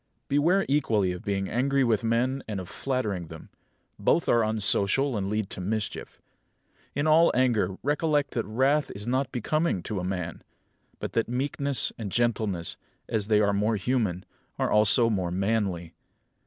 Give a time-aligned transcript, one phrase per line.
[0.27, 3.49] Beware equally of being angry with men and of flattering them.
[3.99, 6.19] Both are unsocial and lead to mischief.
[6.95, 10.41] In all anger recollect that wrath is not becoming to a man;
[10.99, 12.77] but that meekness and gentleness,
[13.07, 14.25] as they are more human,
[14.57, 15.93] are also more manly.